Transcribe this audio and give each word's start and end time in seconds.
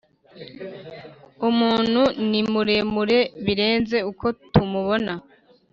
umuntu 1.49 2.01
ni 2.29 2.41
muremure 2.51 3.19
birenze 3.45 3.97
uko 4.11 4.25
tumubona 4.51 5.13